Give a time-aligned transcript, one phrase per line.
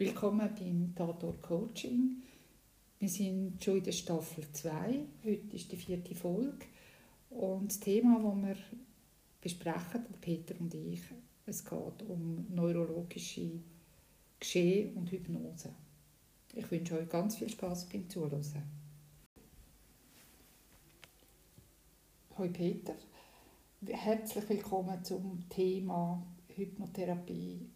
[0.00, 2.22] Willkommen beim Tatort Coaching.
[2.98, 4.72] Wir sind schon in der Staffel 2.
[5.22, 6.64] Heute ist die vierte Folge.
[7.28, 8.56] Und das Thema, das wir
[9.42, 11.02] besprechen, Peter und ich,
[11.44, 13.60] es geht um neurologische
[14.38, 15.68] Geschehen und Hypnose.
[16.54, 18.42] Ich wünsche euch ganz viel Spaß beim Zuhören.
[22.38, 22.94] Hallo Peter,
[23.86, 26.26] herzlich willkommen zum Thema
[26.56, 27.68] Hypnotherapie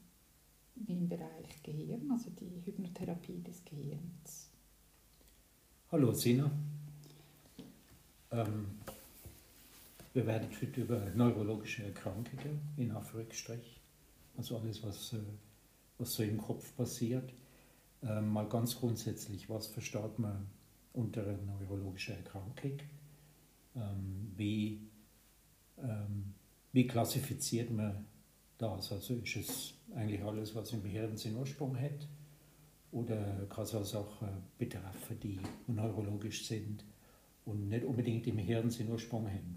[0.89, 4.51] im Bereich Gehirn, also die Hypnotherapie des Gehirns.
[5.91, 6.51] Hallo Sina.
[8.31, 8.67] Ähm,
[10.13, 13.81] wir werden heute über neurologische Erkrankungen in Anführungsstrich,
[14.37, 15.19] also alles, was, äh,
[15.99, 17.33] was so im Kopf passiert,
[18.03, 20.47] äh, mal ganz grundsätzlich, was versteht man
[20.93, 22.79] unter einer neurologischen Erkrankung?
[23.77, 24.81] Ähm, wie,
[25.79, 26.35] ähm,
[26.73, 28.05] wie klassifiziert man
[28.65, 28.93] das?
[28.93, 32.07] Also ist es eigentlich alles, was im Hirn seinen Ursprung hat?
[32.93, 36.85] Oder kann es auch Sachen betreffen, die neurologisch sind
[37.45, 39.57] und nicht unbedingt im Hirn seinen Ursprung haben?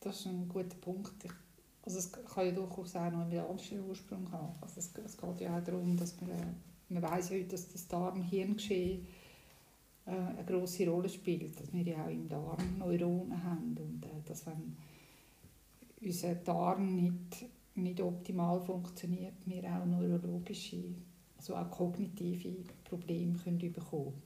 [0.00, 1.14] Das ist ein guter Punkt.
[1.82, 4.54] Also es kann ja durchaus auch noch einen anderen Ursprung haben.
[4.60, 6.46] Also es, es geht ja auch darum, dass man, äh,
[6.88, 9.06] man weiß ja heute, dass das Darm-Hirn-Geschehen
[10.06, 14.08] äh, eine große Rolle spielt, dass wir ja auch im Darm Neuronen haben und äh,
[14.26, 14.76] dass wenn
[16.06, 20.94] unser Darm nicht, nicht optimal funktioniert, wir auch neurologische,
[21.36, 24.22] also auch kognitive Probleme können bekommen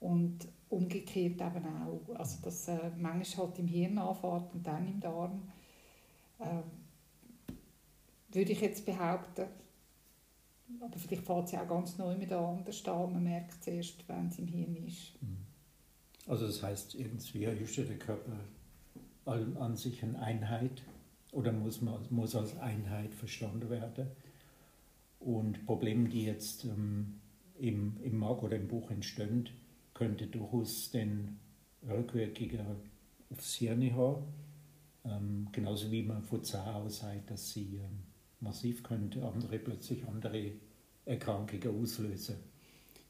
[0.00, 5.00] und umgekehrt eben auch, also dass äh, manchmal halt im Hirn anfängt und dann im
[5.00, 5.42] Darm,
[6.38, 6.62] äh,
[8.30, 9.46] würde ich jetzt behaupten,
[10.80, 14.08] aber vielleicht fängt es ja auch ganz neu mit anders an, man merkt es erst,
[14.08, 15.20] wenn es im Hirn ist.
[15.22, 15.38] Mhm.
[16.26, 18.32] Also das heißt, irgendwie ist der Körper
[19.28, 20.82] an sich eine Einheit
[21.32, 24.08] oder muss, muss als Einheit verstanden werden.
[25.20, 27.20] Und Probleme, die jetzt ähm,
[27.58, 29.48] im, im Mark oder im Buch entstehen,
[29.94, 31.38] könnte durchaus den
[31.88, 32.76] Rückwirkungen
[33.30, 34.22] aufs Hirn haben.
[35.04, 38.04] Ähm, genauso wie man von Zahn aus sagt, dass sie ähm,
[38.40, 40.52] massiv könnte andere plötzlich andere
[41.04, 42.36] Erkrankungen auslösen.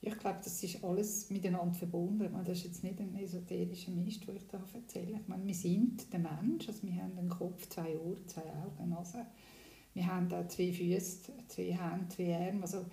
[0.01, 2.31] Ich glaube, das ist alles miteinander verbunden.
[2.33, 5.19] Meine, das ist jetzt nicht ein esoterischer Mist, den ich da erzähle.
[5.21, 8.79] Ich meine, wir sind der Mensch, also wir haben einen Kopf, zwei Ohren, zwei Augen,
[8.79, 9.27] eine Nase.
[9.95, 12.63] Wir haben da zwei Füße, zwei Hände, zwei Arme.
[12.63, 12.87] Also,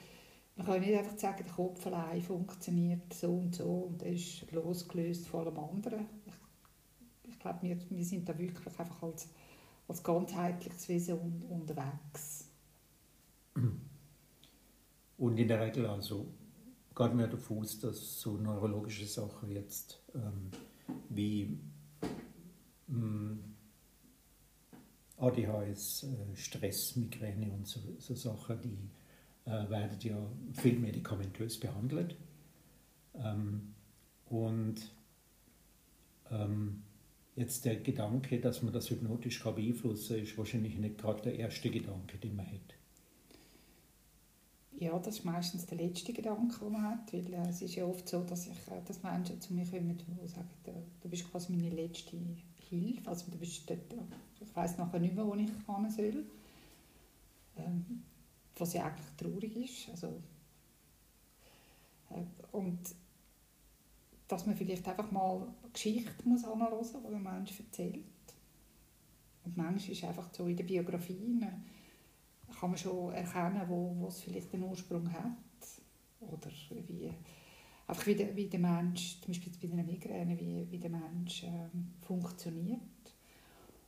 [0.56, 4.52] man kann nicht einfach sagen, der Kopf allein funktioniert so und so und er ist
[4.52, 6.06] losgelöst von allem anderen.
[6.26, 9.30] Ich, ich glaube, wir, wir sind da wirklich einfach als,
[9.88, 12.50] als ganzheitliches Wesen unterwegs.
[15.18, 16.26] Und in der Regel also
[16.96, 20.50] geht mir davon aus, dass so neurologische Sachen jetzt ähm,
[21.10, 21.60] wie
[22.90, 23.56] ähm,
[25.18, 30.18] ADHS, äh, Stress, Migräne und so, so Sachen, die äh, werden ja
[30.54, 32.16] viel medikamentös behandelt.
[33.14, 33.74] Ähm,
[34.28, 34.76] und
[36.32, 36.84] ähm,
[37.36, 41.70] jetzt der Gedanke, dass man das hypnotisch beeinflussen kann, ist wahrscheinlich nicht gerade der erste
[41.70, 42.75] Gedanke, den man hat.
[44.78, 47.86] Ja, das ist meistens der letzte Gedanke, den man hat, weil äh, es ist ja
[47.86, 50.50] oft so, dass, ich, äh, dass Menschen zu mir kommen und sagen,
[51.02, 52.18] du, bist quasi meine letzte
[52.70, 53.80] Hilfe, also du bist dort,
[54.42, 56.26] ich weiß nachher nicht mehr, wo ich hin soll.
[57.58, 58.04] Ähm,
[58.58, 59.90] was ja eigentlich traurig ist.
[59.90, 60.22] Also,
[62.10, 62.80] äh, und
[64.28, 68.04] dass man vielleicht einfach mal eine Geschichte muss anhören muss, die ein Mensch erzählt.
[69.44, 71.40] Und manchmal ist einfach so in der Biografie
[72.60, 75.32] kann man schon erkennen, wo, wo es vielleicht den Ursprung hat.
[76.22, 76.50] Oder
[76.88, 77.12] wie,
[77.88, 81.44] einfach wie der, wie der Mensch, zum Beispiel bei einer Migräne, wie, wie der Mensch
[81.44, 82.80] ähm, funktioniert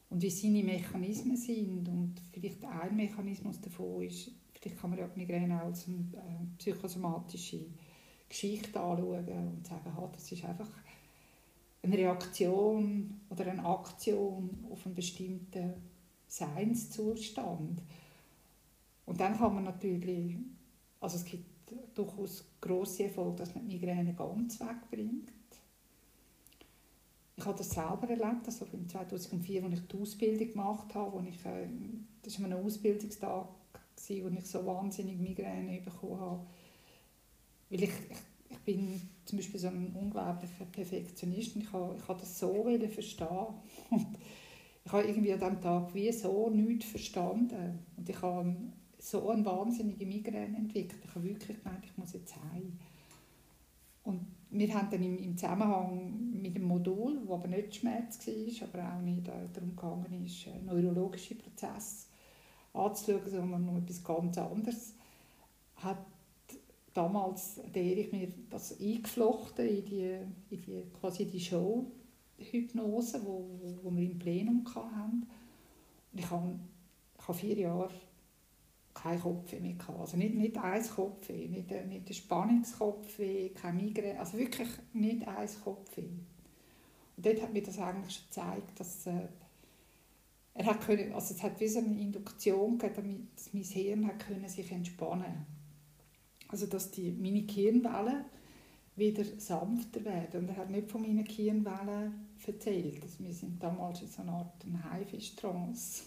[0.10, 1.88] und wie seine Mechanismen sind.
[1.88, 7.66] Und vielleicht ein Mechanismus davon ist, vielleicht kann man ja Migräne als eine äh, psychosomatische
[8.30, 10.70] Geschichte anschauen und sagen, ha, das ist einfach
[11.82, 15.74] eine Reaktion oder eine Aktion auf einen bestimmten
[16.28, 17.82] Seinszustand.
[19.08, 20.36] Und dann kann man natürlich,
[21.00, 21.46] also es gibt
[21.96, 25.32] durchaus grosse Erfolge, dass man die Migräne ganz wegbringt.
[27.38, 31.20] Ich habe das selber erlebt, also im 2004, als ich die Ausbildung gemacht habe, wo
[31.22, 31.70] ich, äh,
[32.22, 36.46] das war ein Ausbildungstag, wo ich so wahnsinnig Migräne bekommen habe.
[37.70, 38.18] Weil ich, ich,
[38.50, 42.66] ich bin zum Beispiel so ein unglaublicher Perfektionist und ich habe, ich habe das so
[42.90, 43.48] verstehen.
[43.90, 44.18] Und
[44.84, 47.80] ich habe irgendwie an diesem Tag wie so nichts verstanden.
[47.96, 48.56] Und ich habe
[49.00, 51.02] so eine wahnsinnige Migräne entwickelt.
[51.04, 52.78] Ich habe wirklich gemeint, ich muss jetzt heim.
[54.04, 58.68] Und wir haben dann im, im Zusammenhang mit dem Modul, das aber nicht Schmerz war,
[58.68, 62.08] aber auch nicht äh, darum gegangen ist, äh, neurologische Prozesse
[62.74, 64.96] anzuschauen, sondern noch etwas ganz anderes,
[65.76, 66.06] hat
[66.94, 70.18] damals der Erich mir das eingeflochten in die,
[70.50, 75.28] in die, quasi die Show-Hypnose, wo, wo, wo wir im Plenum hatten.
[76.14, 76.60] Ich habe,
[77.20, 77.92] ich habe vier Jahre
[78.98, 80.00] kein Kopfweh mehr gehabt.
[80.00, 85.50] Also nicht, nicht ein Kopfweh, nicht, nicht ein Spannungskopfweh, kein Migräne, also wirklich nicht ein
[85.64, 86.10] Kopfweh.
[87.16, 89.28] Und dort hat mir das eigentlich schon gezeigt, dass äh,
[90.54, 94.20] er hat können, also es hat wie so eine Induktion gegeben, dass mein Hirn hat
[94.20, 95.46] können sich entspannen
[96.48, 98.26] Also dass die, meine Hirnwellen
[98.96, 100.42] wieder sanfter werden.
[100.42, 103.04] Und er hat nicht von meinen Hirnwellen erzählt.
[103.04, 106.04] Also wir sind damals in so einer Art Haifisch-Trance.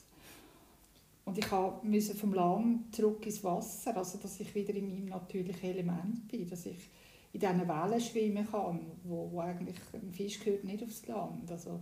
[1.30, 1.48] Und ich
[1.84, 6.48] musste vom Land zurück ins Wasser, also dass ich wieder in meinem natürlichen Element bin,
[6.48, 6.90] dass ich
[7.32, 11.48] in diesen Wellen schwimmen kann, wo, wo eigentlich ein Fisch gehört nicht aufs Land.
[11.48, 11.78] Also,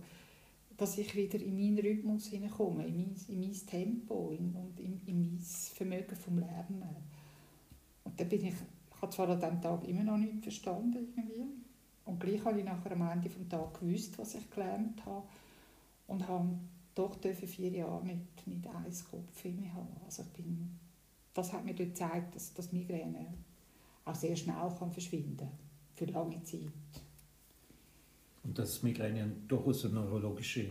[0.77, 5.01] dass ich wieder in meinen Rhythmus hineinkomme, in mein, in mein Tempo in, und in,
[5.07, 6.83] in mein Vermögen vom Lernen.
[8.03, 11.45] Und dann bin ich, ich habe zwar an diesem Tag immer noch nicht verstanden irgendwie,
[12.05, 15.23] und gleich habe ich nachher am Ende des Tages gewusst, was ich gelernt habe
[16.05, 16.49] und habe
[16.99, 19.95] doch dürfen vier Jahre nicht, nicht eins Kopf mehr haben.
[20.03, 20.77] Also ich bin,
[21.33, 23.33] das hat mir dort gezeigt, dass das Migräne
[24.03, 25.51] auch sehr schnell kann verschwinden kann,
[25.95, 26.67] für lange Zeit.
[28.43, 30.69] Und dass Migräne durchaus eine neurologische,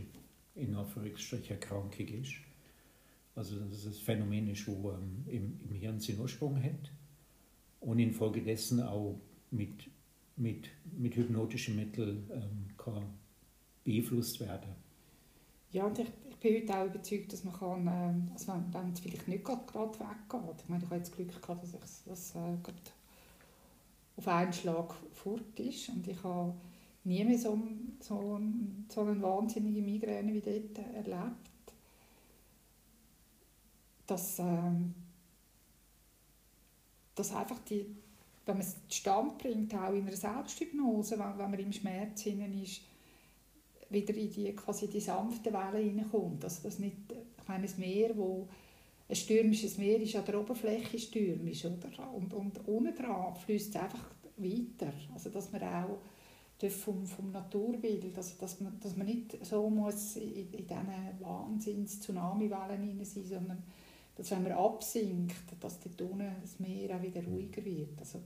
[0.55, 2.35] in Erkrankung ist.
[3.35, 6.93] Also dass es ein Phänomen ist, das ähm, im, im Hirn seinen Ursprung hat
[7.81, 9.19] und infolgedessen auch
[9.51, 9.89] mit,
[10.37, 13.05] mit, mit hypnotischen Mitteln ähm, kann
[13.85, 14.88] beeinflusst werden
[15.70, 18.93] ja, und ich, ich bin heute auch überzeugt, dass man kann, äh, also wenn, wenn
[18.93, 22.35] es vielleicht nicht gerade weggeht, ich meine, ich habe jetzt Glück gehabt, dass ich das
[22.35, 22.56] äh,
[24.17, 26.55] auf einen Schlag fort ist und ich habe
[27.05, 27.59] nie mehr so,
[28.00, 28.41] so,
[28.88, 31.50] so eine wahnsinnige Migräne wie dort erlebt.
[34.06, 34.44] Dass, äh,
[37.15, 37.94] dass einfach die,
[38.47, 42.81] wenn man es Stand bringt, auch in einer Selbsthypnose, wenn, wenn man im Schmerz ist,
[43.90, 46.44] wieder in die, quasi die sanfte Welle hineinkommt.
[46.44, 48.49] Also das nicht, ich meine, das Meer, wo
[49.08, 52.12] ein stürmisches Meer ist an der Oberfläche stürmisch, oder?
[52.12, 54.05] Und, und unten dran fließt es einfach
[54.37, 54.93] weiter.
[55.14, 55.99] Also dass man auch
[56.69, 62.82] vom, vom Naturbild, also dass, man, dass man nicht so muss in, in diesen Wahnsinns-Tsunami-Wellen
[62.82, 63.62] hinein sein, sondern
[64.17, 68.00] dass wenn man absinkt, dass dort unten das Meer auch wieder ruhiger wird.
[68.00, 68.20] Also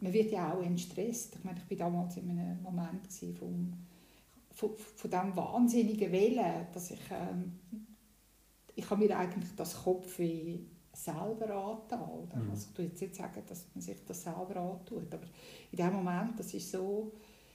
[0.00, 1.36] man wird ja auch entstresst.
[1.36, 3.06] Ich meine, ich war damals in einem Moment
[3.38, 3.74] vom
[4.60, 7.58] von, von diesem wahnsinnigen Willen, dass ich, ähm,
[8.74, 10.58] ich habe mir eigentlich das Kopfweh
[10.92, 12.28] selber angetan.
[12.34, 12.50] Mhm.
[12.50, 15.26] Also, ich will jetzt nicht sagen, dass man sich das selber antut, aber
[15.72, 17.12] in dem Moment, das ist so,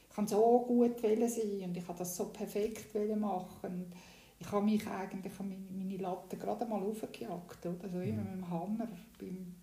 [0.10, 3.92] ich kann so gut sein und ich habe das so perfekt machen.
[4.40, 7.84] Ich habe mich eigentlich an meine Latte gerade mal aufgejagt, oder?
[7.84, 8.32] Also immer mhm.
[8.32, 8.88] mit dem Hammer
[9.20, 9.56] beim,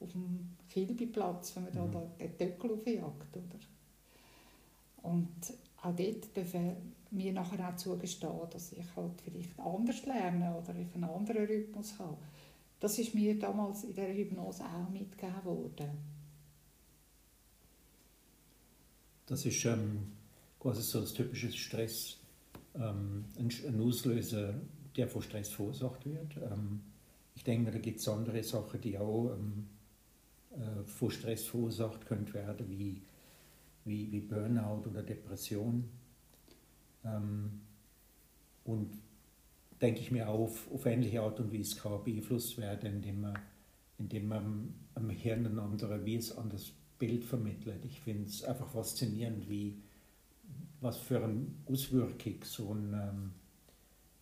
[0.00, 1.92] auf dem Kilbiplatz, wenn man mhm.
[1.92, 3.58] da den Töckel aufjagt, oder?
[5.02, 10.74] Und auch dort dürfen wir nachher auch zugestehen, dass ich halt vielleicht anders lerne oder
[10.76, 12.16] ich einen anderen Rhythmus habe.
[12.80, 15.90] Das ist mir damals in der Hypnose auch mitgegeben worden.
[19.26, 20.12] Das ist ähm,
[20.58, 22.18] quasi so das typische Stress,
[22.74, 24.54] ähm, ein, ein, Auslöser,
[24.96, 26.36] der von Stress verursacht wird.
[26.38, 26.80] Ähm,
[27.34, 29.68] ich denke, da gibt es andere Sachen, die auch ähm,
[30.50, 33.00] äh, von Stress verursacht können werden, wie
[33.84, 35.88] wie, wie Burnout oder Depression.
[37.04, 37.60] Ähm,
[38.64, 38.90] und
[39.80, 43.38] denke ich mir auf, auf ähnliche Art und Weise kann beeinflusst werden, indem man,
[43.98, 47.84] indem man am Hirn ein anderes, wie es anderes Bild vermittelt.
[47.84, 49.82] Ich finde es einfach faszinierend, wie,
[50.80, 53.32] was für eine Auswirkung so ein, ähm,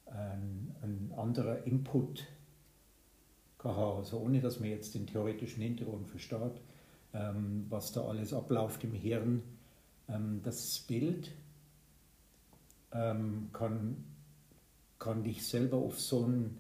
[0.07, 2.27] ein, ein anderer Input
[3.59, 3.99] kann haben.
[3.99, 6.63] Also ohne dass man jetzt den theoretischen Hintergrund versteht,
[7.15, 9.43] ähm, was da alles abläuft im Hirn.
[10.09, 11.31] Ähm, das Bild
[12.93, 14.05] ähm, kann,
[14.99, 16.57] kann dich selber auf so, ein,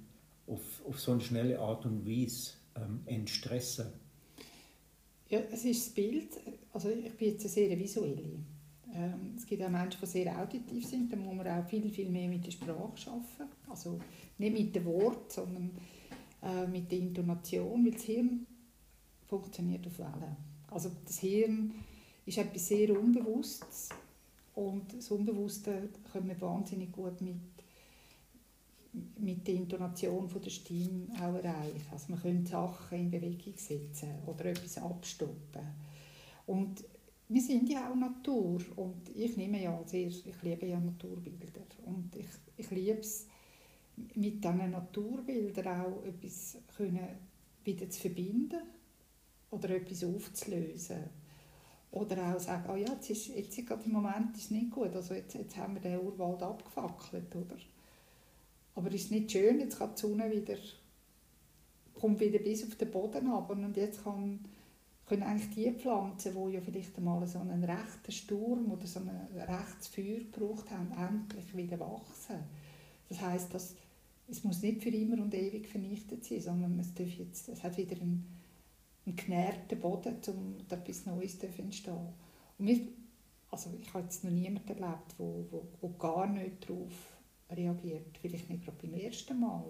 [0.46, 3.86] auf, auf so eine schnelle Art und Weise ähm, entstressen.
[5.28, 6.28] Ja, es ist das Bild,
[6.72, 8.22] also ich bin jetzt eine sehr visuelle.
[8.92, 12.08] Ähm, es gibt auch Menschen, die sehr auditiv sind, da muss man auch viel, viel
[12.08, 13.50] mehr mit der Sprache arbeiten.
[13.68, 14.00] Also
[14.38, 15.70] nicht mit dem Wort, sondern
[16.42, 18.46] äh, mit der Intonation, weil das Hirn
[19.30, 20.36] funktioniert auf Wellen.
[20.70, 21.72] Also das Hirn
[22.26, 23.88] ist etwas sehr Unbewusstes
[24.54, 27.36] und das Unbewusste können wir wahnsinnig gut mit,
[29.18, 31.86] mit der Intonation von der Stimme auch erreichen.
[31.92, 35.62] Also man könnte Sachen in Bewegung setzen oder etwas abstoppen.
[36.46, 36.84] Und
[37.28, 42.16] wir sind ja auch Natur und ich nehme ja sehr, ich liebe ja Naturbilder und
[42.16, 43.28] ich, ich liebe es,
[44.14, 47.06] mit diesen Naturbildern auch etwas können
[47.62, 48.60] wieder zu verbinden
[49.50, 51.04] oder etwas aufzulösen.
[51.92, 54.94] Oder auch sagen, oh ja, jetzt ist, jetzt ist gerade im Moment ist nicht gut,
[54.94, 57.56] also jetzt, jetzt haben wir den Urwald abgefackelt, oder?
[58.76, 60.56] Aber ist nicht schön, jetzt kann die Sonne wieder,
[61.94, 64.38] kommt wieder bis auf den Boden ab und jetzt kann,
[65.06, 69.10] können eigentlich die Pflanzen, die ja vielleicht einmal so einen rechten Sturm oder so ein
[69.36, 72.36] rechtes Feuer gebraucht haben, endlich wieder wachsen.
[73.08, 73.74] Das heißt, dass
[74.30, 77.76] es muss nicht für immer und ewig vernichtet sein, sondern es, darf jetzt, es hat
[77.76, 78.24] wieder einen,
[79.06, 82.08] einen genährten Boden, um etwas Neues zu entstehen.
[82.58, 82.80] Und wir,
[83.50, 86.92] also ich habe jetzt noch niemanden erlebt, der gar nicht darauf
[87.50, 88.18] reagiert.
[88.20, 89.64] Vielleicht nicht gerade beim ersten Mal,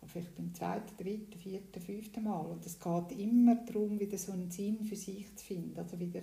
[0.00, 2.46] aber vielleicht beim zweiten, dritten, vierten, fünften Mal.
[2.46, 6.22] Und es geht immer darum, wieder so einen Sinn für sich zu finden, also wieder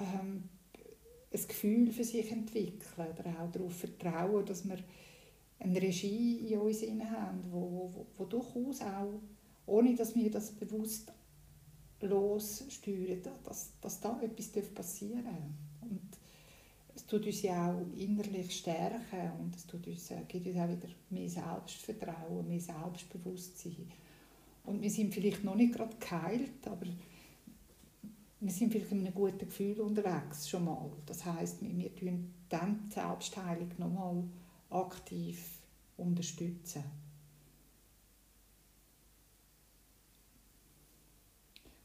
[0.00, 0.48] ähm,
[1.32, 4.78] ein Gefühl für sich entwickeln oder auch darauf vertrauen, dass wir
[5.58, 9.20] eine Regie in uns haben, wo durchaus auch,
[9.66, 11.12] ohne dass wir das bewusst
[12.00, 15.88] lossteuern, dass, dass da etwas passieren darf.
[15.90, 16.00] Und
[16.94, 20.68] es tut uns ja auch innerlich stärken und es tut uns, äh, gibt uns auch
[20.68, 23.88] wieder mehr Selbstvertrauen, mehr Selbstbewusstsein.
[24.64, 26.86] Und wir sind vielleicht noch nicht gerade geheilt, aber
[28.40, 30.90] wir sind vielleicht in einem guten Gefühl unterwegs schon mal.
[31.06, 34.24] Das heißt, wir, wir tun dann die Selbstheilung nochmal
[34.70, 35.58] aktiv
[35.96, 36.82] unterstützen.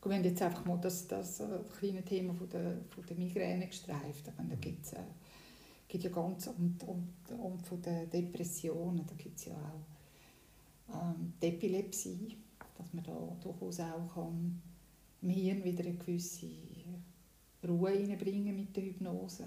[0.08, 1.46] Wir haben jetzt einfach mal das, das äh,
[1.78, 4.28] kleine Thema von der, von der Migräne gestreift.
[4.28, 9.46] Da gibt es äh, ja ganz und, und, und von der Depressionen, da gibt es
[9.46, 12.38] ja auch ähm, die Epilepsie,
[12.78, 14.62] dass man da durchaus auch kann,
[15.22, 16.48] im Hirn wieder eine gewisse
[17.68, 19.46] Ruhe reinbringen mit der Hypnose.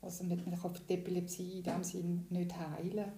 [0.00, 3.12] Also man kann die Epilepsie in diesem Sinne nicht heilen.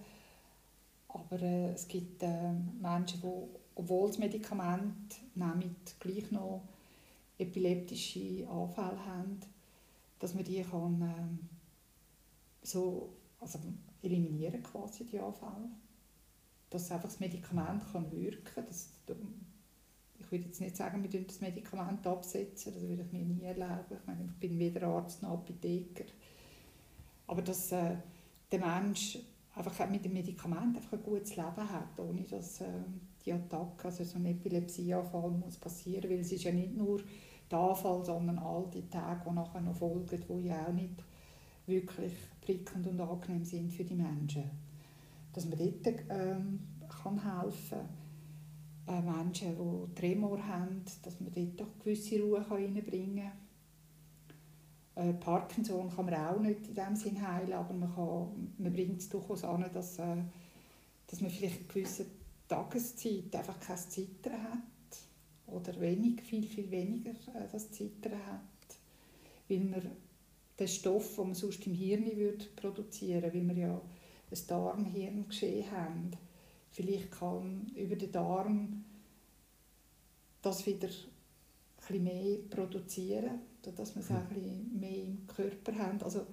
[1.07, 2.51] Aber äh, es gibt äh,
[2.81, 6.63] Menschen, die, obwohl das Medikament nehmen, gleich noch
[7.37, 9.39] epileptische Anfälle haben,
[10.19, 13.59] dass man die kann, äh, so also
[14.01, 15.69] eliminieren quasi die Anfälle.
[16.69, 18.65] Dass einfach das Medikament kann wirken kann.
[20.19, 23.97] Ich würde jetzt nicht sagen, wir das Medikament absetzen, das würde ich mir nie erlauben.
[23.99, 26.05] Ich, meine, ich bin weder Arzt noch Apotheker.
[27.27, 27.95] Aber dass äh,
[28.51, 29.19] der Mensch
[29.53, 32.67] einfach mit dem Medikament einfach ein gutes Leben hat, ohne dass äh,
[33.25, 37.01] die Attacke, also so ein Epilepsieanfall muss passieren, weil es ist ja nicht nur
[37.49, 41.03] der Anfall, sondern all die Tage, die nachher noch folgen, die ja auch nicht
[41.65, 44.43] wirklich prickelnd und angenehm sind für die Menschen.
[45.33, 46.59] Dass man dort ähm,
[47.01, 47.79] kann helfen
[48.85, 53.45] kann, äh, Menschen, die Tremor haben, dass man dort doch gewisse Ruhe reinbringen kann
[54.95, 59.01] äh, Parkinson kann man auch nicht in dem Sinn heilen, aber man, kann, man bringt
[59.01, 60.15] es durchaus an, dass, äh,
[61.07, 62.05] dass man vielleicht in gewissen
[62.47, 64.59] Tageszeit einfach kein Zittern hat
[65.47, 68.77] oder wenig, viel, viel weniger äh, das Zittern hat,
[69.47, 69.91] weil man
[70.57, 73.81] den Stoff, den man sonst im Hirn würde produzieren würde, weil wir ja
[74.31, 76.11] ein Darm-Hirn-Geschehen haben,
[76.71, 78.85] vielleicht kann über den Darm
[80.41, 80.89] das wieder
[81.89, 86.01] ein mehr produzieren dass wir es auch ein mehr im Körper haben.
[86.03, 86.25] Also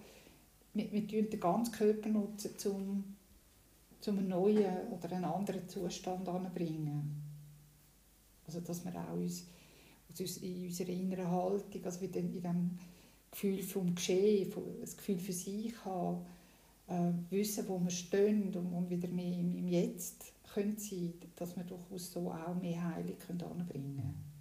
[0.75, 3.12] wir, wir den ganzen Körper nutzen, um,
[4.09, 7.23] um einen neuen oder einen anderen Zustand anzubringen.
[8.47, 9.47] Also dass wir auch uns,
[10.09, 12.79] uns in unserer inneren Haltung, also in dem
[13.31, 16.27] Gefühl vom Geschehen, das Gefühl für sich haben,
[16.89, 21.57] äh, wissen, wo wir stehen und, und wieder mehr im, im Jetzt können sein, dass
[21.57, 24.33] wir durchaus so auch mehr Heilung anbringen können.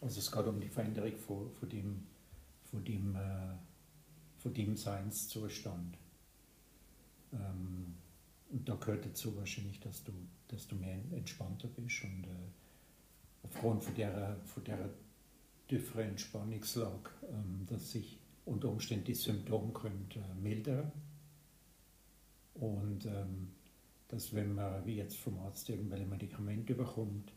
[0.00, 2.06] Also es geht um die Veränderung von, von dem,
[2.70, 3.54] von dem, äh,
[4.38, 5.98] von dem Seinszustand.
[7.32, 7.94] Ähm,
[8.50, 10.12] und da gehört dazu wahrscheinlich, dass du,
[10.48, 14.90] dass du mehr entspannter bist und äh, aufgrund von der, von der
[15.68, 20.90] tieferen Entspannungslage, ähm, dass sich unter Umständen die Symptome können, äh, mildern
[22.54, 23.48] und ähm,
[24.08, 27.30] dass wenn man wie jetzt vom Arzt irgendwelche Medikamente bekommt,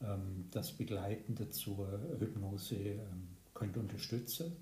[0.00, 1.86] ähm, das Begleiten dazu
[2.18, 4.56] Hypnose ähm, könnte unterstützen,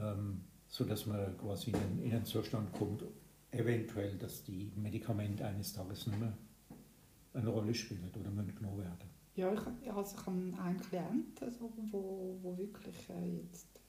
[0.00, 1.72] ähm, sodass man quasi
[2.02, 3.04] in einen Zustand kommt,
[3.50, 6.32] eventuell, dass die Medikamente eines Tages nicht mehr
[7.32, 9.08] eine Rolle spielen oder müssen genommen werden.
[9.36, 9.60] Ja, ich,
[9.92, 13.80] also ich habe einen Klienten, also, wo, wo wirklich äh, jetzt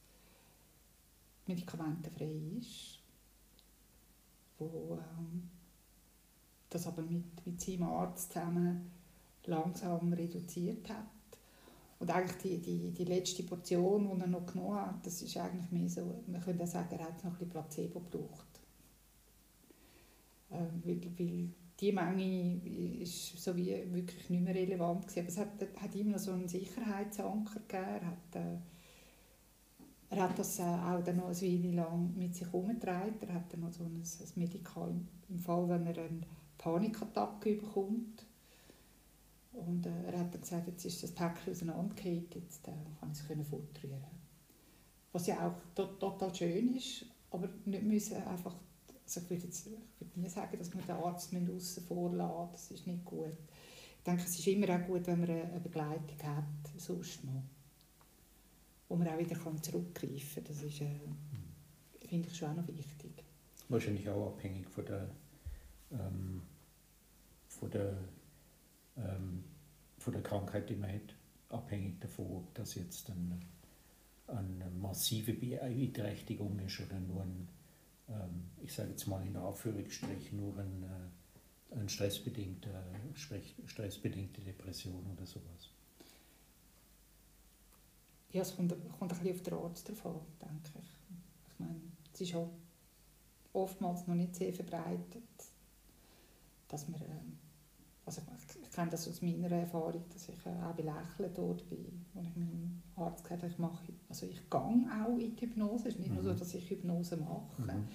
[1.45, 2.99] medikamentenfrei ist,
[4.57, 5.49] wo ähm,
[6.69, 8.91] das aber mit, mit seinem Arzt zusammen
[9.45, 11.05] langsam reduziert hat.
[11.99, 15.71] Und eigentlich die, die, die letzte Portion, die er noch genommen hat, das ist eigentlich
[15.71, 18.59] mehr so, man könnte sagen, er hat noch ein bisschen Placebo gebraucht.
[20.49, 21.49] Äh, weil, weil
[21.79, 22.61] die Menge
[23.01, 25.19] ist so wie wirklich nicht mehr relevant gewesen.
[25.19, 27.85] Aber es hat, hat immer so einen Sicherheitsanker gegeben.
[28.01, 28.57] Er hat, äh,
[30.09, 33.15] er hat das äh, auch dann noch eine Weile lang mit sich herumgetragen.
[33.21, 36.21] Er hat dann noch so ein, ein Medikament im Fall, wenn er eine
[36.57, 38.25] Panikattacke bekommt.
[39.55, 43.19] Und äh, er hat dann gesagt, jetzt ist das Päckchen auseinandergefallen, jetzt äh, kann ich
[43.19, 44.03] es fortrühren.
[45.11, 48.55] Was ja auch to total schön ist, aber nicht müssen einfach
[49.05, 49.69] also ich würde, jetzt,
[50.15, 53.37] nie sagen, dass man den Arzt außen vorlässt, das ist nicht gut.
[53.97, 56.43] Ich denke, es ist immer auch gut, wenn man eine Begleitung hat,
[56.77, 57.43] sonst noch.
[58.87, 60.45] Wo man auch wieder zurückgreifen kann.
[60.45, 60.99] Das äh,
[62.07, 63.23] finde ich schon auch noch wichtig.
[63.69, 65.09] Wahrscheinlich auch abhängig von der,
[65.91, 66.41] ähm,
[67.47, 67.97] von der,
[68.97, 69.43] ähm,
[69.97, 71.15] von der Krankheit, die man hat.
[71.49, 73.39] Abhängig davon, ob das jetzt eine,
[74.27, 77.47] eine massive Beeinträchtigung ist oder nur ein
[78.09, 82.69] ähm, ich sage jetzt mal in Anführungsstrichen, nur ein, äh, ein stressbedingte,
[83.65, 85.69] stressbedingte Depression oder sowas.
[88.31, 90.97] Ja, es kommt, kommt ein bisschen auf den Arzt davon, denke ich.
[91.47, 91.81] Ich meine,
[92.13, 92.51] es ist auch
[93.53, 95.23] oftmals noch nicht sehr verbreitet,
[96.67, 97.37] dass man, ähm,
[98.05, 98.21] also
[98.61, 101.63] ich kenne das aus meiner Erfahrung, dass ich äh, auch belächelt wurde,
[102.13, 105.89] wo ich meinem Arzt gesagt habe, ich mache, also ich gehe auch in die Hypnose,
[105.89, 106.15] es ist nicht mhm.
[106.15, 106.37] nur so, mhm.
[106.37, 107.87] dass ich Hypnose mache mhm.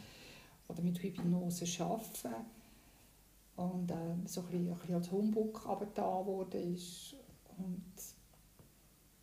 [0.69, 2.35] oder mit Hypnose arbeite
[3.57, 3.95] und äh,
[4.26, 5.62] so ein bisschen, ein bisschen als Humbug
[5.95, 7.14] da wurde ist
[7.59, 7.85] und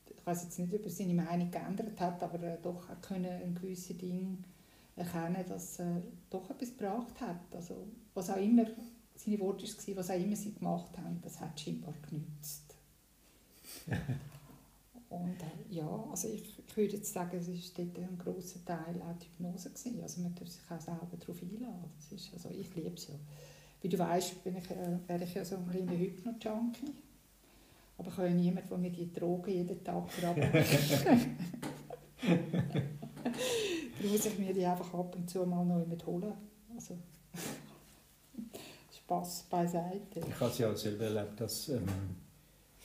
[0.09, 3.55] ich weiß jetzt nicht, ob er seine Meinung geändert hat, aber äh, doch auch können
[3.55, 4.37] gewisse Dinge
[4.95, 8.65] erkennen, dass er äh, doch etwas gebracht hat, also was auch immer
[9.17, 12.75] seine Worte waren, was auch immer sie gemacht haben, das hat scheinbar genützt.
[15.09, 19.01] Und äh, ja, also ich, ich würde jetzt sagen, es war dort ein grosser Teil
[19.01, 19.69] auch die Hypnose.
[19.69, 20.01] Gewesen.
[20.01, 21.91] Also man darf sich auch selber darauf einladen.
[21.95, 23.15] Das ist, also ich liebe es ja.
[23.81, 26.93] Wie du weißt, bin ich, äh, wäre ich ja so ein kleiner Hypno-Junkie.
[27.97, 31.05] Aber ich habe ja niemanden, der mir die Drogen jeden Tag verabreicht.
[33.97, 36.33] Darum muss ich mir die einfach ab und zu mal noch mit holen.
[36.75, 36.97] Also,
[39.07, 40.19] Spaß beiseite.
[40.19, 41.87] Ich habe es ja auch selber erlebt, dass ähm,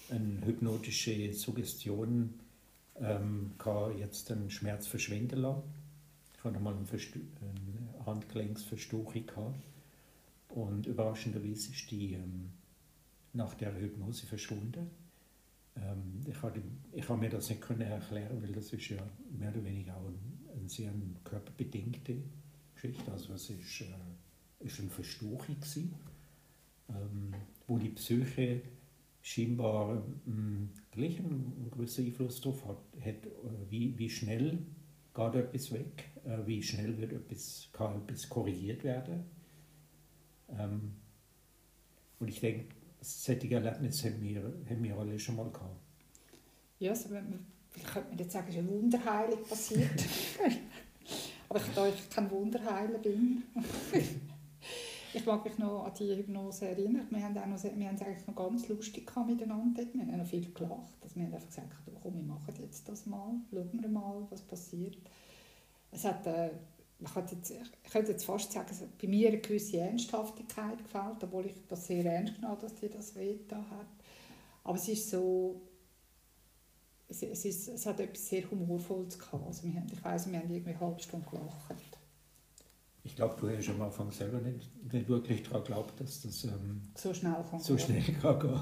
[0.09, 2.35] eine hypnotische Suggestion
[3.01, 5.65] ähm, kann jetzt den Schmerz verschwinden lassen.
[6.37, 6.87] Ich hatte mal eine,
[8.07, 9.65] Handgelenksverstuchung gehabt.
[10.51, 12.51] und überraschenderweise ist die ähm,
[13.33, 14.91] nach der Hypnose verschwunden.
[15.77, 19.03] Ähm, ich, habe mir das nicht können erklären, weil das ist ja
[19.37, 20.93] mehr oder weniger auch eine, eine sehr
[21.25, 22.17] körperbedingte
[22.75, 23.11] Geschichte.
[23.11, 26.12] Also es ist, äh, ist eine Verstuchung gewesen
[26.89, 27.35] ähm,
[27.67, 28.63] wo die Psyche
[29.23, 34.59] scheinbar ähm, gleich einen gewissen Einfluss darauf hat, hat äh, wie, wie schnell
[35.15, 39.25] geht etwas weg, äh, wie schnell wird etwas, kann etwas korrigiert werden.
[40.49, 40.93] Ähm,
[42.19, 45.81] und ich denke, solche Erlebnisse haben wir, haben wir alle schon mal gehabt.
[46.79, 47.09] Ja, also,
[47.71, 50.05] vielleicht könnte man jetzt sagen, es ist eine Wunderheilung passiert.
[51.49, 53.43] Aber ich, da ich kein Wunderheiler bin,
[55.15, 57.07] ich mag mich noch an die Hypnose erinnern.
[57.11, 59.83] Wir haben, auch noch, wir haben es eigentlich noch ganz lustig miteinander.
[59.93, 60.97] Wir haben noch viel gelacht.
[61.03, 61.69] Also wir haben einfach gesagt,
[62.03, 63.35] komm, wir machen jetzt das mal.
[63.51, 64.97] Schauen wir mal, was passiert.
[65.91, 66.51] Es hat, äh,
[67.01, 71.23] ich, jetzt, ich könnte jetzt fast sagen, es hat bei mir eine gewisse Ernsthaftigkeit gefällt,
[71.23, 73.87] obwohl ich das sehr ernst genommen dass die das Veto hat.
[74.65, 75.61] Aber es ist so,
[77.09, 79.47] es, es, ist, es hat etwas sehr Humorvolles gehabt.
[79.47, 81.92] Also wir haben, ich weiss, wir haben irgendwie eine halbe Stunde gelacht.
[83.05, 86.83] Ich glaube, du hast am Anfang selber nicht, nicht wirklich daran geglaubt, dass das ähm,
[86.95, 88.61] so schnell kann so schnell kann gehen.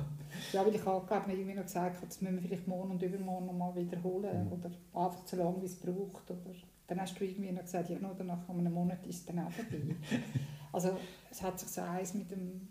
[0.53, 3.47] Ja, weil ich habe glaube irgendwie noch gesagt, das müssen wir vielleicht morgen und übermorgen
[3.47, 4.53] noch mal wiederholen mhm.
[4.53, 6.31] oder einfach so lange, wie es braucht.
[6.31, 6.55] Oder
[6.87, 9.53] dann hast du irgendwie noch gesagt, ja, nur nach einem Monat ist es dann auch
[9.53, 9.95] vorbei.
[10.73, 10.97] also
[11.31, 12.69] es hat sich so eins mit dem,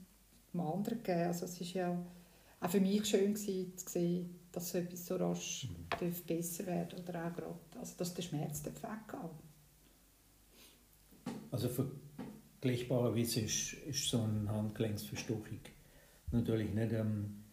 [0.52, 1.28] dem anderen gegeben.
[1.28, 1.96] Also es ist ja
[2.62, 6.14] auch für mich schön gewesen, zu sehen, dass so etwas so rasch mhm.
[6.26, 9.49] besser werden oder auch gerade, also dass der Schmerz weggeht.
[11.52, 15.60] Also vergleichbarerweise ist, ist so eine Handgelenksverstuchung
[16.32, 17.44] natürlich nicht ähm,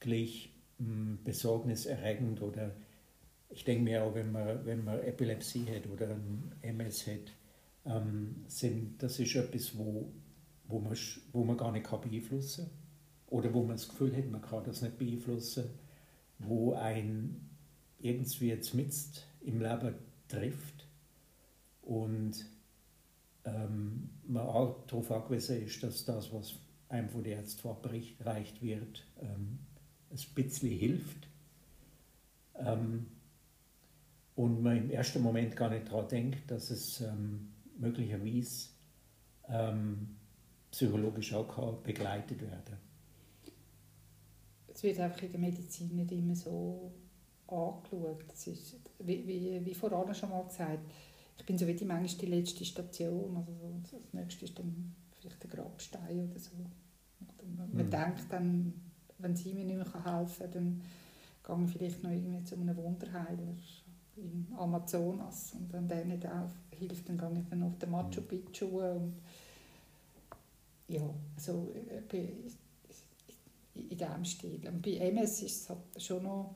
[0.00, 2.72] gleich ähm, besorgniserregend oder
[3.50, 7.32] ich denke mir auch, wenn man, wenn man Epilepsie hat oder ein MS hat,
[7.86, 10.10] ähm, sind, das ist etwas, wo,
[10.66, 10.96] wo, man,
[11.32, 14.64] wo man gar nicht kann beeinflussen kann oder wo man das Gefühl hat, man kann
[14.64, 15.70] das nicht beeinflussen,
[16.38, 17.48] wo ein
[18.00, 18.92] irgendwie jetzt mit
[19.42, 19.94] im Leben
[20.28, 20.86] trifft
[21.82, 22.44] und
[23.44, 26.54] ähm, man auch darauf angewiesen ist, dass das, was
[26.88, 29.58] einem von der Ärzten verabreicht wird, ähm,
[30.10, 31.28] ein bisschen hilft.
[32.56, 33.06] Ähm,
[34.36, 38.70] und man im ersten Moment gar nicht daran denkt, dass es ähm, möglicherweise
[39.48, 40.16] ähm,
[40.70, 42.78] psychologisch auch begleitet werden
[44.72, 46.92] Es wird einfach in der Medizin nicht immer so
[47.46, 48.24] angeschaut.
[48.28, 50.80] Das ist, wie, wie, wie vorhin schon mal gesagt,
[51.36, 53.36] ich bin so wie die manchmal die letzte Station.
[53.36, 53.52] Also
[53.90, 56.50] so, das nächste ist dann vielleicht der Grabstein oder so.
[57.56, 57.90] Man, man mhm.
[57.90, 58.72] denkt dann,
[59.18, 60.82] wenn sie mir nicht mehr helfen kann,
[61.42, 63.54] dann gehe ich vielleicht noch irgendwie zu einem Wunderheiler
[64.16, 68.20] im Amazonas und wenn der nicht auch hilft, dann gehe ich dann auf den Machu
[68.20, 68.28] mhm.
[68.28, 69.14] Picchu und
[70.88, 71.02] ja,
[71.36, 72.16] also äh,
[73.74, 74.60] in diesem Stil.
[74.68, 76.54] Und bei MS ist es halt schon noch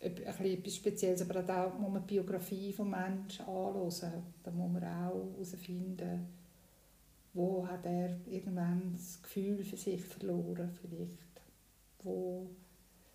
[0.00, 4.22] etwas Spezielles, aber da muss man die Biografie des Menschen anschauen.
[4.42, 6.26] Da muss man auch herausfinden,
[7.32, 11.42] wo hat er irgendwann das Gefühl für sich verloren vielleicht.
[12.02, 12.48] Wo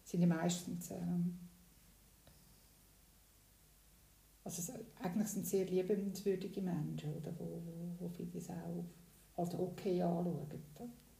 [0.04, 1.39] sind die meistens ähm,
[4.45, 8.86] also eigentlich sind sehr liebenswürdige Menschen, oder, wo, wo, wo viele das auch
[9.38, 10.48] als okay anschauen.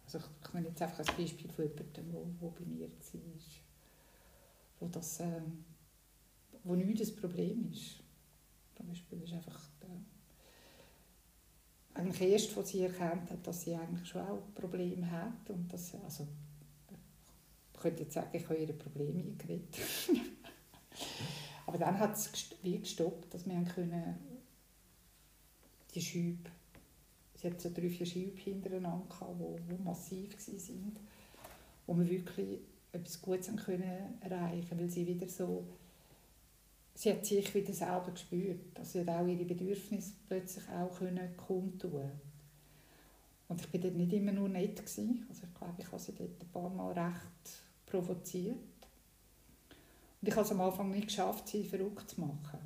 [0.06, 3.65] Also ich, nehme jetzt einfach ein Beispiel von jemandem, wo bei mir war
[4.80, 5.42] wo das äh,
[6.66, 8.04] wo nicht das Problem ist.
[8.76, 9.90] Zum Beispiel ist einfach der,
[11.94, 15.96] eigentlich erst, als sie erkannt hat, dass sie eigentlich schon auch Probleme hat und dass,
[16.04, 16.28] also,
[17.74, 19.78] ich könnte jetzt sagen, ich habe ihre Probleme eingeredet.
[21.68, 22.32] Aber dann hat es
[22.64, 24.18] wie gestoppt, dass wir können
[25.94, 26.50] die Schübe,
[27.36, 31.00] sie hat so drei, vier Schübe hintereinander gehabt, die, die massiv waren,
[31.86, 32.60] wo wir wirklich
[32.96, 35.66] etwas Gutes können erreichen weil sie wieder so,
[36.94, 42.12] sie hat sich wieder selber gespürt, dass sie auch ihre Bedürfnisse plötzlich auch können kundtun
[43.48, 45.26] Und ich war dort nicht immer nur nett, gewesen.
[45.30, 48.58] also ich glaube, ich habe sie dort ein paar Mal recht provoziert.
[50.22, 52.60] Und ich habe es am Anfang nicht geschafft, sie verrückt zu machen.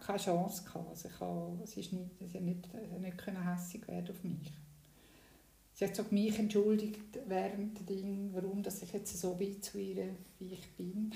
[0.00, 0.64] Keine Chance.
[0.64, 0.88] Gehabt.
[0.88, 2.68] Also ich habe, sie ist nicht, sie hat nicht,
[3.00, 4.52] nicht hässig werden auf mich
[5.74, 9.78] sie hat sich mich entschuldigt während der Ding, warum dass ich jetzt so bin zu
[9.78, 11.12] ihr, wie ich bin.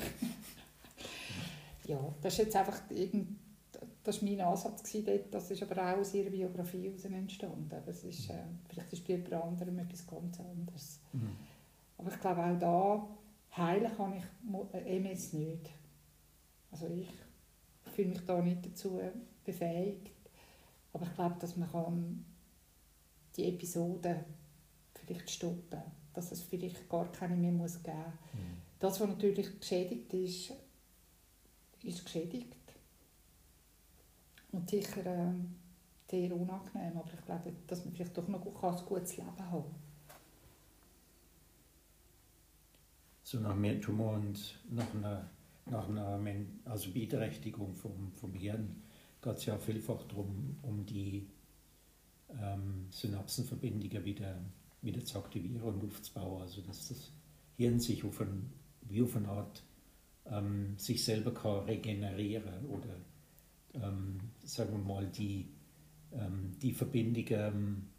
[1.86, 3.38] ja, das ist jetzt einfach irgend,
[4.02, 5.34] das war mein Ansatz dort.
[5.34, 7.68] Das ist aber auch aus ihrer Biografie heraus entstanden.
[7.84, 11.00] Das ist, äh, vielleicht ist bei jemand anderem etwas ganz anderes.
[11.12, 11.30] Mhm.
[11.98, 13.08] Aber ich glaube auch da,
[13.56, 14.24] heilen kann ich
[14.74, 15.70] äh, MS nicht.
[16.70, 17.08] Also ich
[17.92, 19.00] fühle mich da nicht dazu
[19.44, 20.10] befähigt.
[20.92, 22.24] Aber ich glaube, dass man kann
[23.36, 24.16] die Episoden
[25.06, 28.40] vielleicht stoppen, dass es vielleicht gar keine mehr muss geben muss.
[28.40, 28.56] Mhm.
[28.78, 30.52] Das, was natürlich geschädigt ist,
[31.82, 32.56] ist geschädigt.
[34.52, 35.32] Und sicher äh,
[36.08, 39.74] sehr unangenehm, aber ich glaube, dass man vielleicht doch noch ein gutes Leben haben kann.
[43.22, 45.28] So nach Tumor und nach einer,
[45.66, 46.20] nach einer
[46.64, 48.82] also Beeinträchtigung vom, vom Hirn
[49.20, 51.26] geht es ja vielfach darum, um die
[52.30, 54.36] ähm, Synapsenverbindungen wieder
[54.86, 56.40] wieder zu aktivieren und aufzubauen.
[56.40, 57.12] Also dass das
[57.56, 58.50] Hirn sich auf ein,
[58.82, 59.62] wie auf eine Art
[60.24, 62.96] ähm, sich selber kann regenerieren oder
[63.74, 65.48] ähm, sagen wir mal die,
[66.12, 67.90] ähm, die Verbindungen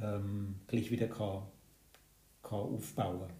[0.00, 1.42] ähm, gleich wieder kann,
[2.42, 3.30] kann aufbauen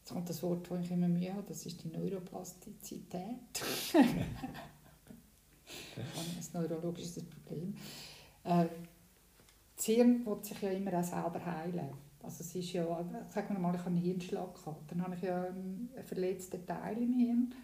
[0.00, 3.14] Jetzt kommt das Wort, das ich immer Mühe habe, das ist die Neuroplastizität.
[6.36, 7.76] das neurologische Problem.
[8.42, 8.66] Äh,
[9.80, 11.88] das Hirn will sich ja immer auch selber heilen.
[12.22, 12.84] Also es ist ja,
[13.30, 16.98] sagen wir mal, ich habe einen Hirnschlag gehabt, dann habe ich ja einen verletzten Teil
[16.98, 17.54] im Hirn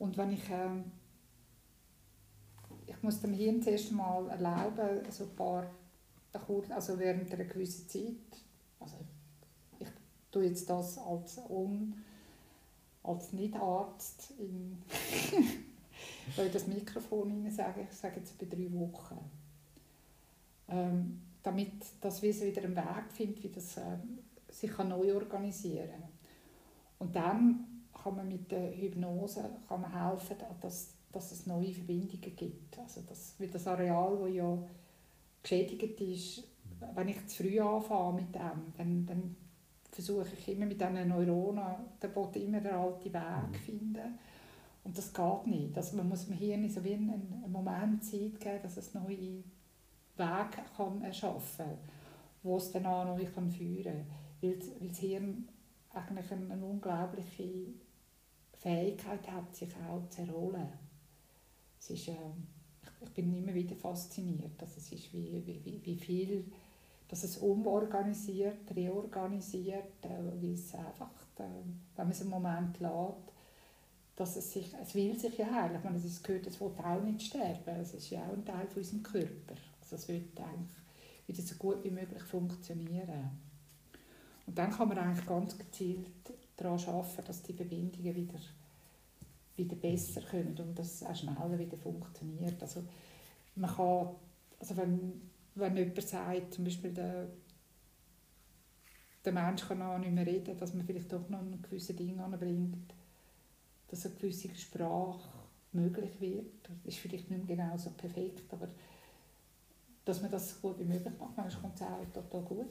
[0.00, 0.82] und wenn ich, äh,
[2.88, 5.70] ich muss dem Hirn zuerst mal erlauben, so ein paar,
[6.70, 8.42] also während einer gewissen Zeit,
[8.80, 8.96] also
[9.78, 9.88] ich
[10.32, 11.94] tue jetzt das als, un,
[13.04, 14.82] als Nicht-Arzt in,
[16.52, 19.30] das Mikrofon sagen, ich sage jetzt bei drei Wochen.
[20.68, 23.96] Ähm, damit das Wissen wieder einen Weg findet, wie das äh,
[24.50, 26.08] sich kann neu organisieren kann.
[26.98, 32.34] Und dann kann man mit der Hypnose kann man helfen, dass, dass es neue Verbindungen
[32.36, 32.78] gibt.
[32.78, 34.58] Also das, wie das Areal, das ja
[35.42, 36.44] geschädigt ist,
[36.94, 39.36] wenn ich zu früh anfange mit dem, dann, dann
[39.90, 41.64] versuche ich immer mit diesen Neuronen,
[42.02, 43.54] der Boden immer den alten Weg zu mhm.
[43.54, 44.18] finden.
[44.84, 45.76] Und das geht nicht.
[45.76, 47.10] Also man muss dem Hirn so wie einen,
[47.42, 49.42] einen Moment Zeit geben, dass es neue
[50.18, 51.78] Weg kann erschaffen kann,
[52.42, 54.06] wo es dann auch noch kann führen kann.
[54.40, 55.48] Weil, weil das Hirn
[55.90, 57.74] eigentlich eine, unglaubliche
[58.52, 60.68] Fähigkeit hat, sich auch zu erholen.
[61.78, 62.12] Es ist, äh,
[62.82, 66.44] ich, ich bin immer wieder fasziniert, dass es ist, wie, wie, wie viel
[67.08, 71.44] dass es umorganisiert, reorganisiert, äh, weil es einfach, äh,
[71.96, 73.32] wenn man es einen Moment lässt,
[74.16, 75.76] dass es sich, es will sich ja heilen.
[75.76, 78.66] Ich meine, es gehört, es will auch nicht sterben, es ist ja auch ein Teil
[78.66, 79.54] von unserem Körper.
[79.90, 80.76] Wird eigentlich
[81.26, 83.30] wieder so gut wie möglich funktionieren.
[84.46, 86.10] Und dann kann man eigentlich ganz gezielt
[86.56, 88.38] daran arbeiten, dass die Verbindungen wieder,
[89.56, 92.62] wieder besser können und dass es auch schneller wieder funktioniert.
[92.62, 92.84] Also
[93.56, 94.08] man kann,
[94.60, 95.20] also wenn,
[95.54, 97.28] wenn jemand sagt, zum Beispiel der,
[99.24, 102.18] der Mensch kann auch nicht mehr reden, dass man vielleicht doch noch ein gewisses Ding
[102.20, 102.94] anbringt,
[103.88, 105.28] dass eine gewisse Sprache
[105.72, 106.68] möglich wird.
[106.84, 108.68] Das ist vielleicht nicht mehr genau so perfekt, aber
[110.06, 112.66] dass man das so gut wie möglich macht, manchmal kommt es auch total gut.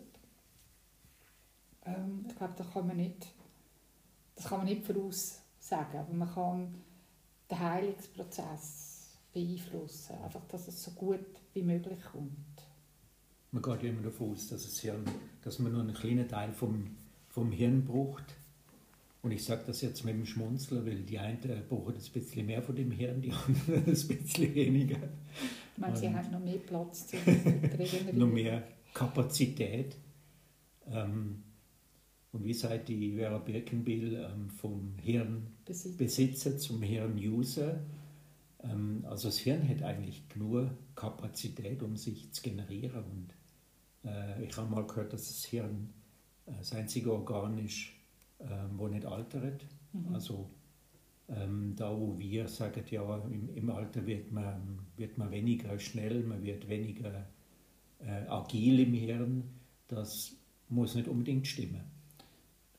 [1.86, 3.28] Ähm, ich glaube, das kann man nicht,
[4.36, 6.76] das kann man nicht voraussagen, aber man kann
[7.52, 12.32] den Heilungsprozess beeinflussen, einfach, dass es so gut wie möglich kommt.
[13.52, 15.04] Man geht immer davon aus, dass, es Hirn,
[15.44, 16.96] dass man nur einen kleinen Teil vom,
[17.28, 18.34] vom Hirn braucht.
[19.22, 22.62] Und ich sage das jetzt mit dem Schmunzeln, weil die einen brauchen ein bisschen mehr
[22.62, 25.10] von dem Hirn, die anderen ein bisschen weniger.
[25.76, 28.18] Ich meine, sie haben noch mehr Platz zu regenerieren.
[28.18, 29.98] noch mehr Kapazität.
[30.88, 31.44] Ähm,
[32.32, 37.82] und wie sagt die Vera Birkenbill ähm, vom Hirnbesitzer zum Hirnuser?
[38.64, 43.04] Ähm, also das Hirn hat eigentlich nur Kapazität, um sich zu generieren.
[43.04, 45.94] Und äh, ich habe mal gehört, dass das Hirn
[46.46, 47.88] äh, das einzige Organ ist,
[48.40, 48.46] äh,
[48.78, 49.66] wo nicht altert.
[49.92, 50.14] Mhm.
[50.14, 50.50] Also
[51.30, 56.24] ähm, da, wo wir sagen, ja, im, im, Alter wird man, wird man weniger schnell,
[56.24, 57.26] man wird weniger
[58.00, 59.44] äh, agil im Hirn,
[59.88, 60.36] das
[60.70, 61.82] muss nicht unbedingt stimmen.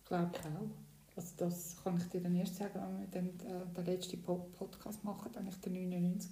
[0.04, 0.70] Glaube ich auch.
[1.16, 5.02] Also das kann ich dir dann erst sagen, wenn wir dann äh, den letzten Podcast
[5.02, 6.30] machen, dann ich den 99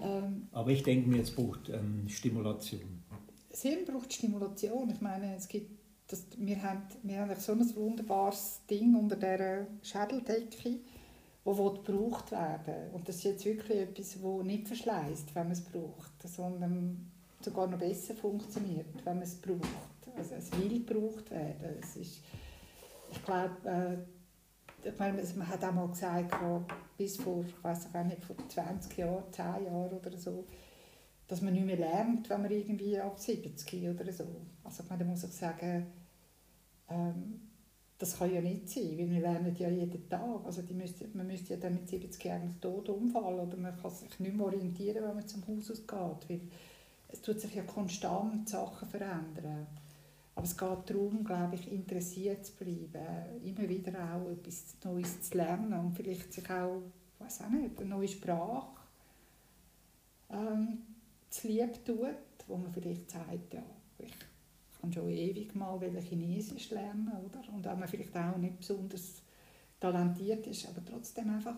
[0.00, 3.04] ähm, Aber ich denke mir, es braucht ähm, Stimulation.
[3.50, 4.90] Hirn braucht Stimulation.
[4.90, 5.70] Ich meine, es gibt
[6.08, 10.78] das, wir haben, wir haben so ein wunderbares Ding unter dieser Schädeldecke,
[11.44, 15.60] das gebraucht werden Und das ist jetzt wirklich etwas, das nicht verschleißt, wenn man es
[15.62, 20.16] braucht, sondern sogar noch besser funktioniert, wenn man es braucht.
[20.16, 21.76] Also es will gebraucht werden.
[21.80, 22.22] Es ist,
[23.10, 24.98] ich glaube, äh, ich
[25.36, 26.34] man hat auch mal gesagt,
[26.96, 30.44] bis vor, ich weiß nicht, vor 20 Jahren, 10 Jahren oder so,
[31.26, 34.24] dass man nicht mehr lernt, wenn man irgendwie ab 70 oder so.
[34.64, 35.86] Also ich da muss ich sagen,
[36.88, 37.40] ähm,
[37.98, 40.44] das kann ja nicht sein, weil wir lernen ja jeden Tag.
[40.44, 43.90] Also die müsste, man müsste ja dann mit 70 eigentlich tot umfallen oder man kann
[43.90, 46.40] sich nicht mehr orientieren, wenn man zum Haus ausgeht, weil
[47.08, 49.66] es tut sich ja konstant Sachen verändern.
[50.36, 55.36] Aber es geht darum, glaube ich, interessiert zu bleiben, immer wieder auch etwas Neues zu
[55.36, 56.82] lernen und vielleicht sich auch,
[57.18, 58.78] weiß auch nicht, eine neue Sprache
[60.30, 60.78] ähm,
[61.28, 62.14] zu lieb tut,
[62.46, 63.64] wo man vielleicht sagt, ja,
[63.98, 64.14] ich
[64.88, 67.42] kann schon ewig mal Chinesisch lernen, oder?
[67.52, 69.22] Und auch man vielleicht auch nicht besonders
[69.80, 71.56] talentiert ist, aber trotzdem einfach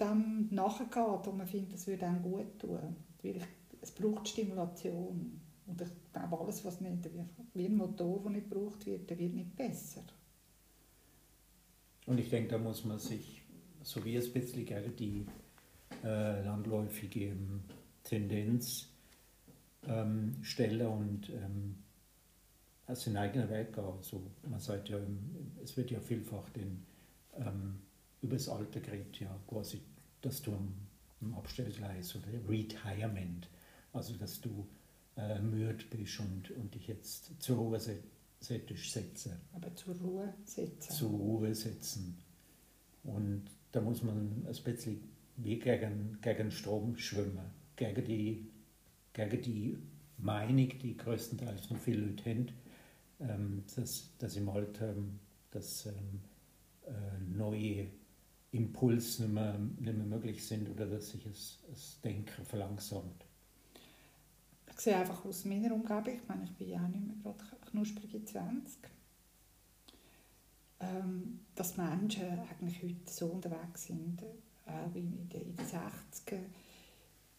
[0.00, 2.96] dem nachgeht und man findet, das würde einem gut tun.
[3.22, 3.40] Weil
[3.80, 5.40] es braucht Stimulation.
[5.66, 7.08] Und ich glaube, alles, was nicht,
[7.54, 10.02] wie ein Motor, das nicht gebraucht wird, der wird nicht besser.
[12.06, 13.42] Und ich denke, da muss man sich
[13.82, 15.26] so wie ein bisschen gegen die
[16.02, 17.62] äh, landläufige ähm,
[18.02, 18.88] Tendenz
[19.86, 21.83] ähm, stellen und ähm,
[22.92, 23.84] seinen eigenen Weg gehen.
[23.84, 24.98] Also man sagt ja,
[25.62, 26.84] es wird ja vielfach den,
[27.36, 27.80] ähm,
[28.20, 29.80] über das Alter geredet, ja, quasi,
[30.20, 30.74] dass du am,
[31.20, 33.48] am Abstellgleis oder Retirement,
[33.92, 34.66] also dass du
[35.16, 37.78] äh, müde bist und, und dich jetzt zur Ruhe
[38.40, 39.32] solltest setzen.
[39.52, 40.90] Aber zur Ruhe setzen.
[40.90, 42.18] Zur Ruhe setzen.
[43.04, 45.00] Und da muss man ein bisschen
[45.36, 48.46] wie gegen, gegen Strom schwimmen, gegen die,
[49.12, 49.78] gegen die
[50.18, 52.63] Meinung, die größtenteils noch viele Leute haben, ähm,
[53.18, 56.20] dass, dass im Alter ähm, dass, ähm,
[56.86, 57.86] äh, neue
[58.52, 63.24] Impulse nicht mehr, nicht mehr möglich sind oder dass sich das, das Denken verlangsamt.
[64.70, 67.70] Ich sehe einfach aus meiner Umgebung, ich meine, ich bin ja auch nicht mehr gerade
[67.70, 68.78] knusprige 20,
[70.80, 74.22] ähm, dass Menschen eigentlich heute so unterwegs sind,
[74.66, 76.40] auch in den, in den 60er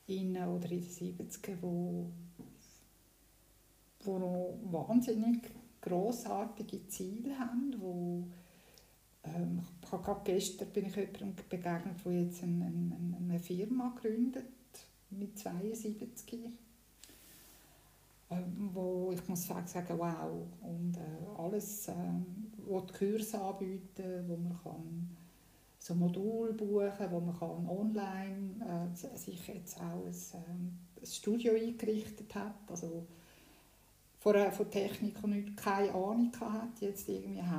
[0.07, 2.09] innen oder in den 70er, wo,
[4.03, 5.41] wo noch wahnsinnig
[5.85, 8.23] grossartige Ziele haben, wo
[9.23, 13.95] ähm, ich habe gerade gestern bin ich jemandem begegnet, der jetzt eine, eine, eine Firma
[14.01, 14.45] gründet
[15.09, 16.49] mit 72
[18.31, 24.35] ähm, wo ich muss sagen, wow, und äh, alles, ähm, wo die Kurse anbieten, wo
[24.35, 25.15] man kann
[25.77, 30.15] so Modul buchen, wo man kann online äh, sich jetzt auch ein,
[30.49, 33.05] ähm, ein Studio eingerichtet hat, also
[34.25, 37.51] vorher von Technik und keine Ahnung hat, jetzt irgendwie ein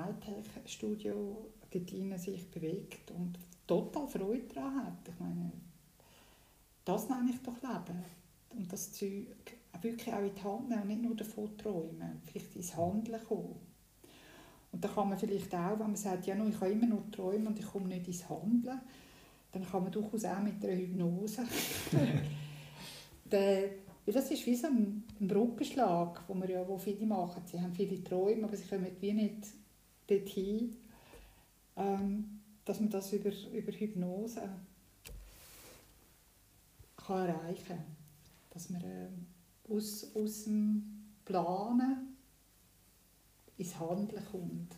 [6.84, 8.02] Das nenne ich doch Leben.
[8.50, 9.28] Und das Zeug
[9.80, 12.20] wirklich auch in die Hand nehmen und nicht nur davon träumen.
[12.24, 13.60] Vielleicht ins Handeln kommen.
[14.72, 17.46] Und da kann man vielleicht auch, wenn man sagt, ja, ich kann immer nur träumen
[17.46, 18.80] und ich komme nicht ins Handeln,
[19.52, 21.44] dann kann man durchaus auch mit einer Hypnose.
[24.06, 27.42] der, das ist wie so ein, Brückenschlag, wo, ja, wo viele machen.
[27.46, 29.48] Sie haben viele Träume, aber sie kommen wie nicht
[30.06, 30.76] dorthin,
[31.76, 34.48] ähm, dass man das über, über Hypnose
[36.96, 37.84] kann erreichen kann.
[38.50, 39.08] Dass man äh,
[39.72, 40.82] aus, aus dem
[41.24, 42.16] Planen
[43.58, 44.76] ins Handeln kommt.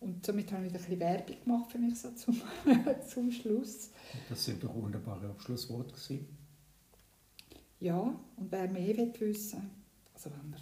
[0.00, 2.40] Und somit habe ich ein bisschen Werbung gemacht für mich so zum,
[3.08, 3.90] zum Schluss.
[4.28, 6.43] Das sind doch wunderbare Abschlussworte gewesen.
[7.84, 9.70] Ja, und wer mehr will wissen,
[10.14, 10.58] also wenn er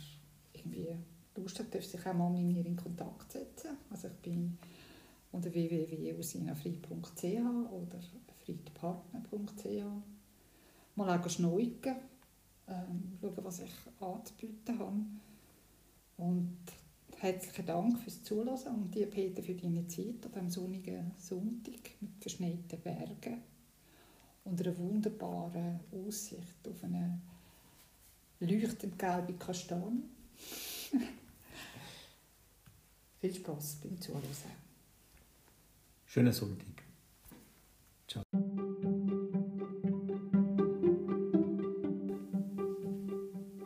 [0.55, 0.89] irgendwie
[1.37, 3.77] Lust hat, darf sich auch mal mit mir in Kontakt setzen.
[3.91, 4.59] Also ich bin
[5.31, 8.01] unter www.usinafried.ch oder
[8.45, 9.85] friedpartner.ch
[10.97, 11.95] mal auch schneuken,
[12.67, 15.05] ähm, schauen, was ich anzubieten habe.
[16.17, 16.59] Und
[17.19, 22.21] herzlichen Dank fürs Zuhören und dir, Peter, für deine Zeit an diesem sonnigen Sonntag mit
[22.21, 23.52] verschneiten Bergen
[24.45, 27.21] und einer wunderbaren Aussicht auf eine
[28.41, 30.03] leuchtend gelbe Kastanie.
[33.21, 34.23] Viel Spaß beim Zuhören.
[36.07, 36.83] Schönen Sonntag.
[38.09, 38.23] Ciao.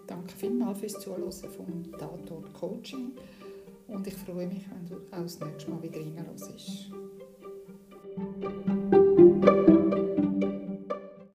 [0.07, 3.13] Danke vielmals fürs Zuhören vom Tatort Coaching
[3.89, 6.91] und ich freue mich, wenn du auch das nächste Mal wieder reinhörst.